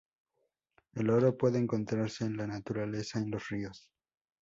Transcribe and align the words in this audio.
El 0.95 1.11
oro 1.11 1.37
puede 1.37 1.59
encontrarse 1.59 2.25
en 2.25 2.35
la 2.35 2.47
naturaleza 2.47 3.19
en 3.19 3.29
los 3.29 3.47
ríos. 3.49 3.91